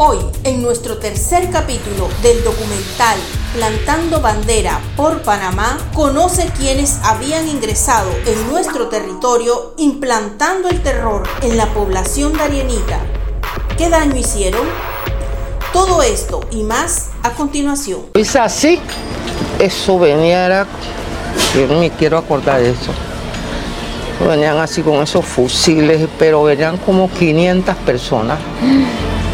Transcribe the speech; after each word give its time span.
Hoy, 0.00 0.18
en 0.44 0.62
nuestro 0.62 0.98
tercer 0.98 1.50
capítulo 1.50 2.08
del 2.22 2.44
documental 2.44 3.18
Plantando 3.52 4.20
Bandera 4.20 4.78
por 4.96 5.22
Panamá, 5.22 5.76
conoce 5.92 6.52
quienes 6.56 7.00
habían 7.02 7.48
ingresado 7.48 8.08
en 8.24 8.48
nuestro 8.48 8.86
territorio 8.86 9.74
implantando 9.76 10.68
el 10.68 10.80
terror 10.84 11.24
en 11.42 11.56
la 11.56 11.66
población 11.74 12.32
darienita. 12.34 13.00
¿Qué 13.76 13.90
daño 13.90 14.14
hicieron? 14.14 14.68
Todo 15.72 16.00
esto 16.04 16.42
y 16.52 16.62
más 16.62 17.08
a 17.24 17.30
continuación. 17.30 18.02
Es 18.14 18.36
así, 18.36 18.78
eso 19.58 19.98
venía, 19.98 20.64
yo 21.56 21.66
me 21.76 21.90
quiero 21.90 22.18
acordar 22.18 22.60
de 22.60 22.70
eso. 22.70 22.92
Venían 24.24 24.58
así 24.58 24.80
con 24.80 25.02
esos 25.02 25.24
fusiles, 25.24 26.08
pero 26.20 26.44
venían 26.44 26.76
como 26.76 27.10
500 27.10 27.74
personas. 27.78 28.38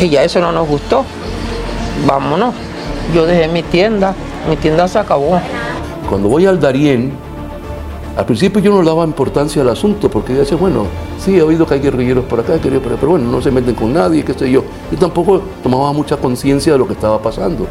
Y 0.01 0.09
ya 0.09 0.25
eso 0.25 0.41
no 0.41 0.53
nos 0.53 0.69
gustó. 0.69 1.05
Vámonos. 2.07 2.55
Yo 3.15 3.27
dejé 3.27 3.49
mi 3.49 3.63
tienda, 3.63 4.15
mi 4.49 4.57
tienda 4.57 4.89
se 4.89 4.99
acabó. 4.99 5.41
Cuando 6.09 6.29
voy 6.29 6.47
al 6.47 6.59
Darién, 6.59 7.13
al 8.17 8.27
principio 8.27 8.61
yo 8.61 8.71
no 8.71 8.83
daba 8.83 9.05
importancia 9.05 9.63
al 9.63 9.69
asunto, 9.69 10.11
porque 10.11 10.33
yo 10.33 10.41
decía, 10.41 10.57
bueno, 10.57 10.87
sí, 11.19 11.37
he 11.37 11.43
oído 11.43 11.67
que 11.67 11.75
hay 11.75 11.81
guerrilleros 11.81 12.25
por 12.25 12.41
acá, 12.41 12.55
pero, 12.63 12.81
pero 12.81 13.09
bueno, 13.09 13.31
no 13.31 13.41
se 13.43 13.51
meten 13.51 13.75
con 13.75 13.93
nadie, 13.93 14.25
qué 14.25 14.35
sé 14.35 14.51
yo. 14.51 14.65
Y 14.91 14.97
tampoco 14.97 15.43
tomaba 15.63 15.93
mucha 15.93 16.17
conciencia 16.17 16.73
de 16.73 16.79
lo 16.79 16.87
que 16.87 16.95
estaba 16.95 17.21
pasando. 17.21 17.67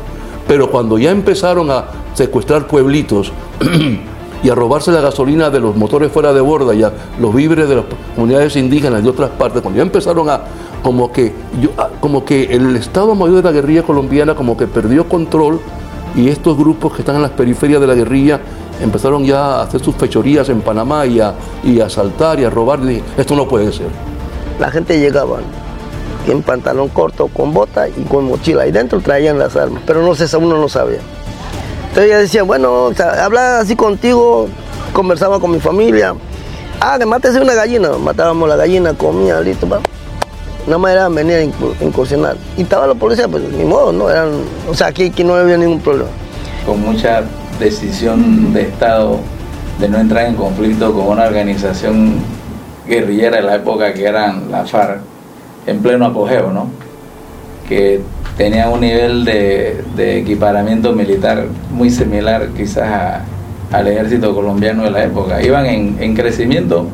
Pero 0.48 0.70
cuando 0.70 0.98
ya 0.98 1.12
empezaron 1.12 1.72
a 1.72 1.86
secuestrar 2.14 2.68
pueblitos 2.68 3.32
y 4.44 4.50
a 4.50 4.56
robarse 4.56 4.92
la 4.92 5.00
gasolina 5.00 5.50
de 5.50 5.60
los 5.60 5.76
motores 5.76 6.12
fuera 6.12 6.34
de 6.34 6.42
borda 6.42 6.76
y 6.76 6.84
a 6.84 6.92
los 7.20 7.34
víveres 7.34 7.70
de 7.70 7.76
las 7.76 7.86
comunidades 8.14 8.56
indígenas 8.58 9.02
de 9.02 9.10
otras 9.10 9.30
partes, 9.32 9.62
cuando 9.62 9.78
ya 9.78 9.84
empezaron 9.84 10.30
a 10.30 10.42
como 10.84 11.12
que, 11.12 11.34
yo, 11.62 11.70
como 12.02 12.26
que 12.26 12.54
el 12.54 12.76
Estado 12.76 13.16
Mayor 13.16 13.38
de 13.38 13.44
la 13.44 13.52
guerrilla 13.52 13.84
colombiana 13.84 14.36
como 14.36 14.58
que 14.58 14.68
perdió 14.68 15.08
control 15.08 15.60
y 16.16 16.30
estos 16.30 16.58
grupos 16.58 16.94
que 16.94 17.02
están 17.02 17.16
en 17.16 17.22
las 17.24 17.32
periferias 17.32 17.82
de 17.82 17.88
la 17.88 17.96
guerrilla 17.96 18.40
empezaron 18.82 19.24
ya 19.24 19.56
a 19.56 19.62
hacer 19.64 19.82
sus 19.82 19.96
fechorías 19.96 20.50
en 20.50 20.62
Panamá 20.62 21.06
y 21.06 21.20
a, 21.20 21.34
y 21.64 21.80
asaltar 21.80 22.40
y 22.40 22.44
a 22.44 22.50
robar. 22.50 22.80
Y 22.82 23.02
esto 23.18 23.36
no 23.36 23.48
puede 23.48 23.72
ser. 23.72 23.88
La 24.60 24.70
gente 24.70 25.00
llegaba 25.00 25.40
en 26.28 26.42
pantalón 26.42 26.90
corto, 26.90 27.28
con 27.28 27.54
bota 27.54 27.88
y 27.88 28.04
con 28.04 28.26
mochila. 28.26 28.68
Y 28.68 28.72
dentro 28.72 29.00
traían 29.00 29.40
las 29.40 29.56
armas, 29.56 29.84
pero 29.86 30.02
no 30.04 30.14
sé, 30.16 30.36
uno 30.38 30.58
no 30.58 30.70
sabía. 30.70 31.00
Entonces 31.90 32.06
ella 32.06 32.18
decía, 32.20 32.44
bueno, 32.44 32.92
hablaba 33.22 33.60
así 33.60 33.76
contigo, 33.76 34.48
conversaba 34.92 35.40
con 35.40 35.52
mi 35.52 35.60
familia. 35.60 36.14
Ah, 36.80 36.98
que 37.00 37.06
mátese 37.06 37.40
una 37.40 37.54
gallina. 37.54 37.92
Matábamos 37.98 38.50
la 38.50 38.56
gallina, 38.56 38.94
comía, 38.94 39.40
listo, 39.40 39.70
va. 39.70 39.80
Nada 40.66 40.78
más 40.78 40.92
era 40.94 41.10
venir 41.10 41.36
a 41.36 41.44
incu- 41.44 41.76
incursionar. 41.82 42.38
Y 42.58 42.62
estaba 42.62 42.88
la 42.88 42.94
policía, 42.96 43.28
pues 43.28 43.44
ni 43.50 43.64
modo, 43.66 43.92
¿no? 43.92 44.10
Eran, 44.10 44.30
o 44.70 44.74
sea, 44.74 44.88
aquí, 44.88 45.06
aquí 45.08 45.24
no 45.24 45.34
había 45.36 45.58
ningún 45.58 45.80
problema. 45.80 46.10
con 46.66 46.82
mucha 46.82 47.24
decisión 47.60 48.54
de 48.54 48.62
Estado 48.62 49.20
de 49.80 49.90
no 49.90 49.98
entrar 50.00 50.26
en 50.28 50.36
conflicto 50.36 50.94
con 50.94 51.08
una 51.10 51.24
organización 51.26 52.16
guerrillera 52.88 53.38
de 53.38 53.44
la 53.44 53.56
época 53.56 53.94
que 53.94 54.06
eran 54.06 54.50
la 54.52 54.66
FARC, 54.66 55.00
en 55.68 55.80
pleno 55.80 56.06
apogeo, 56.06 56.52
¿no? 56.52 56.68
Que 57.68 58.02
tenía 58.38 58.70
un 58.70 58.82
nivel 58.82 59.26
de, 59.26 59.84
de 59.96 60.20
equiparamiento 60.20 60.94
militar 60.94 61.46
muy 61.72 61.90
similar 61.90 62.50
quizás 62.56 62.84
a- 62.90 63.22
al 63.72 63.88
ejército 63.88 64.34
colombiano 64.36 64.84
de 64.84 64.92
la 64.92 65.04
época. 65.04 65.42
Iban 65.42 65.66
en, 65.66 65.98
en 66.00 66.16
crecimiento 66.16 66.88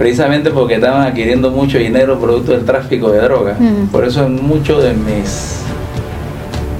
precisamente 0.00 0.50
porque 0.50 0.76
estaban 0.76 1.06
adquiriendo 1.06 1.50
mucho 1.50 1.76
dinero 1.76 2.18
producto 2.18 2.52
del 2.52 2.64
tráfico 2.64 3.10
de 3.10 3.20
drogas. 3.20 3.58
Por 3.92 4.06
eso 4.06 4.24
en 4.24 4.42
muchos 4.46 4.82
de 4.82 4.94
mis 4.94 5.60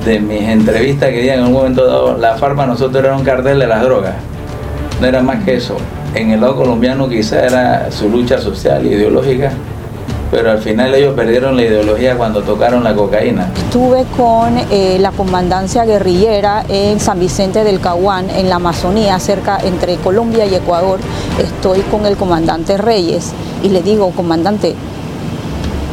de 0.07 0.19
mis 0.21 0.41
entrevistas 0.41 1.11
que 1.11 1.21
di 1.21 1.29
en 1.29 1.45
un 1.45 1.53
momento 1.53 1.87
dado, 1.87 2.17
la 2.17 2.39
farma 2.39 2.65
nosotros 2.65 3.05
era 3.05 3.15
un 3.15 3.23
cartel 3.23 3.59
de 3.59 3.67
las 3.67 3.83
drogas. 3.83 4.15
No 5.03 5.07
era 5.07 5.21
más 5.21 5.45
que 5.45 5.57
eso. 5.57 5.77
En 6.15 6.31
el 6.31 6.41
lado 6.41 6.57
colombiano 6.57 7.11
quizá 7.11 7.45
era 7.45 7.93
su 7.93 8.09
lucha 8.09 8.39
social 8.39 8.87
e 8.87 8.95
ideológica, 8.95 9.53
pero 10.31 10.51
al 10.51 10.59
final 10.59 10.95
ellos 10.95 11.15
perdieron 11.15 11.57
la 11.57 11.63
ideología 11.63 12.17
cuando 12.17 12.43
tocaron 12.43 12.85
la 12.85 12.95
cocaína. 12.95 13.51
Estuve 13.57 14.05
con 14.17 14.57
eh, 14.71 14.99
la 15.01 15.11
comandancia 15.11 15.85
guerrillera 15.85 16.65
en 16.69 17.01
San 17.01 17.19
Vicente 17.19 17.65
del 17.65 17.81
Caguán, 17.81 18.31
en 18.31 18.49
la 18.49 18.57
Amazonía, 18.57 19.19
cerca 19.19 19.59
entre 19.63 19.97
Colombia 19.97 20.47
y 20.47 20.55
Ecuador. 20.55 21.01
Estoy 21.39 21.81
con 21.83 22.07
el 22.07 22.17
comandante 22.17 22.77
Reyes 22.77 23.33
y 23.63 23.69
le 23.69 23.83
digo, 23.83 24.11
comandante, 24.11 24.75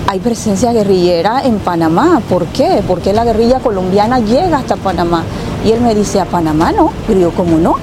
hay 0.07 0.19
presencia 0.19 0.71
guerrillera 0.71 1.41
en 1.43 1.59
Panamá. 1.59 2.21
¿Por 2.29 2.45
qué? 2.47 2.81
¿Por 2.87 3.01
qué 3.01 3.13
la 3.13 3.25
guerrilla 3.25 3.59
colombiana 3.59 4.19
llega 4.19 4.59
hasta 4.59 4.75
Panamá? 4.75 5.23
Y 5.65 5.71
él 5.71 5.81
me 5.81 5.93
dice, 5.95 6.21
a 6.21 6.25
Panamá 6.25 6.71
no. 6.71 6.91
Y 7.09 7.19
yo, 7.19 7.31
¿cómo 7.31 7.57
no? 7.57 7.75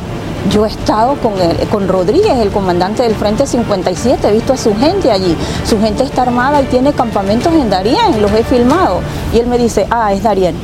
Yo 0.50 0.64
he 0.66 0.68
estado 0.68 1.14
con, 1.16 1.32
el- 1.40 1.56
con 1.68 1.88
Rodríguez, 1.88 2.36
el 2.38 2.50
comandante 2.50 3.02
del 3.02 3.14
Frente 3.14 3.46
57, 3.46 4.28
he 4.28 4.32
visto 4.32 4.52
a 4.52 4.56
su 4.56 4.74
gente 4.76 5.10
allí. 5.10 5.36
Su 5.64 5.80
gente 5.80 6.02
está 6.02 6.22
armada 6.22 6.60
y 6.62 6.66
tiene 6.66 6.92
campamentos 6.92 7.52
en 7.54 7.70
Darién, 7.70 8.20
los 8.20 8.30
he 8.32 8.44
filmado. 8.44 9.00
Y 9.32 9.38
él 9.38 9.46
me 9.46 9.56
dice, 9.58 9.86
ah, 9.90 10.12
es 10.12 10.22
Darién. 10.22 10.54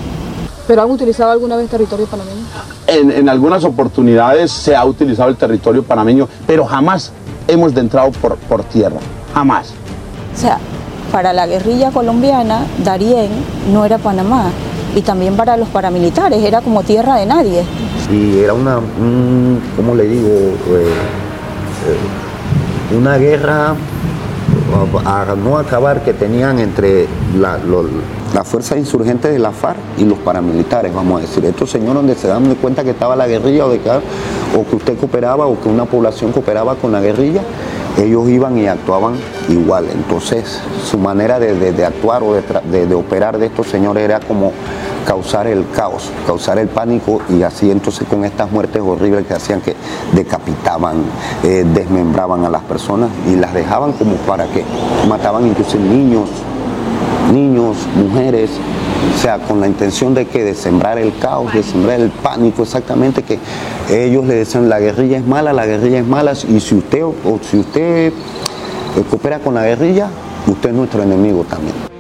¿Pero 0.67 0.83
han 0.83 0.91
utilizado 0.91 1.31
alguna 1.33 1.57
vez 1.57 1.69
territorio 1.69 2.07
panameño? 2.07 2.43
En, 2.87 3.11
en 3.11 3.29
algunas 3.29 3.65
oportunidades 3.65 4.53
se 4.53 4.77
ha 4.77 4.85
utilizado 4.85 5.29
el 5.31 5.37
territorio 5.37 5.83
panameño, 5.83 6.29
pero 6.47 6.65
jamás 6.67 7.11
hemos 7.49 7.75
de 7.75 7.81
entrado 7.81 8.11
por, 8.12 8.37
por 8.37 8.62
tierra, 8.65 8.99
jamás. 9.35 9.71
O 10.37 10.39
sea, 10.41 10.59
para 11.11 11.33
la 11.33 11.47
guerrilla 11.47 11.91
colombiana, 11.91 12.67
Darién 12.85 13.31
no 13.73 13.85
era 13.85 13.99
Panamá. 13.99 14.51
Y 14.97 15.03
también 15.03 15.37
para 15.37 15.56
los 15.56 15.69
paramilitares, 15.69 16.43
era 16.43 16.61
como 16.61 16.83
tierra 16.83 17.17
de 17.17 17.27
nadie. 17.27 17.62
y 18.11 18.39
era 18.41 18.55
una, 18.55 18.78
un- 18.78 19.61
¿cómo 19.77 19.95
le 19.95 20.05
digo? 20.05 20.28
Eh, 20.28 20.87
eh, 21.87 22.97
una 22.97 23.17
guerra 23.19 23.75
a, 25.05 25.34
no 25.37 25.59
acabar 25.59 26.03
que 26.03 26.12
tenían 26.12 26.59
entre 26.59 27.06
la, 27.39 27.59
lo- 27.59 27.84
la 28.34 28.43
fuerza 28.45 28.77
insurgente 28.77 29.29
de 29.31 29.39
la 29.39 29.50
FARC 29.53 29.79
y 29.99 30.05
los 30.05 30.19
paramilitares, 30.19 30.93
vamos 30.95 31.19
a 31.19 31.27
decir. 31.27 31.45
Estos 31.45 31.71
señores 31.71 31.95
donde 31.95 32.15
se 32.17 32.27
dan 32.29 32.53
cuenta 32.56 32.83
que 32.84 32.91
estaba 32.91 33.15
la 33.17 33.27
guerrilla 33.29 33.67
o, 33.67 33.71
de 33.71 33.81
que, 33.81 33.91
o 33.91 34.65
que 34.69 34.77
usted 34.77 34.99
cooperaba 34.99 35.47
o 35.47 35.61
que 35.61 35.69
una 35.69 35.84
población 35.84 36.33
cooperaba 36.33 36.75
con 36.77 36.91
la 36.93 37.00
guerrilla, 37.00 37.43
ellos 37.99 38.28
iban 38.28 38.56
y 38.59 38.67
actuaban 38.67 39.15
igual. 39.49 39.87
Entonces, 39.93 40.61
su 40.84 40.99
manera 40.99 41.39
de, 41.39 41.55
de- 41.73 41.84
actuar 41.84 42.23
o 42.23 42.34
de- 42.34 42.87
de 42.87 42.95
operar 42.95 43.39
de 43.39 43.47
estos 43.47 43.67
señores 43.69 44.05
era 44.05 44.21
como 44.21 44.53
causar 45.06 45.47
el 45.47 45.67
caos, 45.71 46.11
causar 46.27 46.59
el 46.59 46.69
pánico 46.69 47.21
y 47.31 47.43
así 47.43 47.71
entonces 47.71 48.06
con 48.09 48.25
estas 48.25 48.50
muertes 48.53 48.83
horribles 48.84 49.27
que 49.27 49.34
hacían 49.34 49.61
que 49.61 49.75
decapitaban, 50.12 50.97
eh, 51.43 51.65
desmembraban 51.75 52.45
a 52.45 52.50
las 52.50 52.62
personas 52.62 53.09
y 53.27 53.34
las 53.37 53.53
dejaban 53.55 53.93
como 53.93 54.15
para 54.27 54.45
que 54.47 54.62
mataban 55.09 55.47
incluso 55.47 55.79
niños, 55.79 56.29
niños, 57.31 57.77
mujeres, 57.97 58.51
o 59.15 59.19
sea, 59.21 59.39
con 59.39 59.61
la 59.61 59.67
intención 59.67 60.15
de 60.15 60.27
que 60.27 60.45
de 60.45 60.55
sembrar 60.55 60.99
el 60.99 61.17
caos, 61.19 61.53
de 61.53 61.63
sembrar 61.63 62.01
el 62.01 62.11
pánico, 62.11 62.63
exactamente 62.63 63.23
que 63.23 63.39
ellos 63.91 64.25
le 64.27 64.35
decían 64.35 64.69
la 64.69 64.81
guerrilla 64.81 65.19
es 65.19 65.27
mala, 65.27 65.53
la 65.53 65.67
guerrilla 65.67 65.99
es 65.99 66.07
mala 66.07 66.33
y 66.33 66.61
si 66.61 66.75
usted 66.75 67.03
o 67.03 67.15
si 67.43 67.59
usted 67.59 68.13
coopera 69.11 69.39
con 69.39 69.55
la 69.55 69.65
guerrilla, 69.65 70.09
usted 70.47 70.71
es 70.71 70.75
nuestro 70.75 71.03
enemigo 71.03 71.45
también. 71.45 72.00